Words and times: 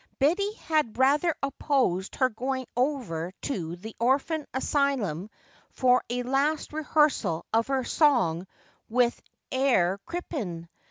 Betty 0.17 0.51
had 0.53 0.97
rather 0.97 1.35
opposed 1.43 2.15
her 2.15 2.29
going 2.29 2.65
over 2.75 3.31
to 3.43 3.75
the 3.75 3.95
orphan 3.99 4.47
asylum 4.51 5.29
for 5.69 6.03
a 6.09 6.23
last 6.23 6.73
rehearsal 6.73 7.45
of 7.53 7.67
her 7.67 7.83
song 7.83 8.47
with 8.89 9.21
Herr 9.51 9.99
Crippen. 10.07 10.67